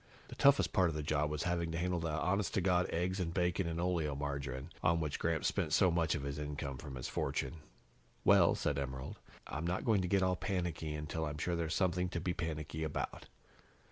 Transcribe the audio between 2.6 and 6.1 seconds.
God eggs and bacon and oleomargarine, on which Gramps spent so